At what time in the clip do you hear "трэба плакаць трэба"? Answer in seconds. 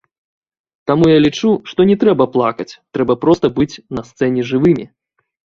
2.05-3.13